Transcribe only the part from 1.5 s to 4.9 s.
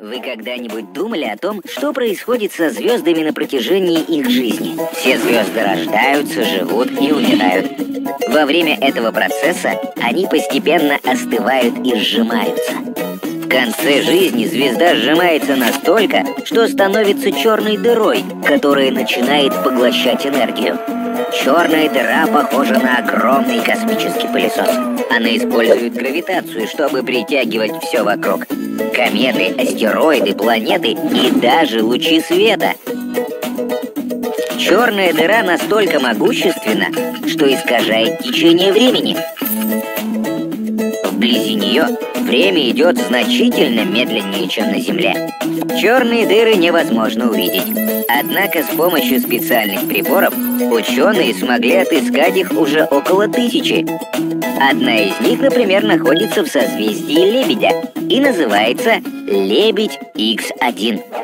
что происходит со звездами на протяжении их жизни?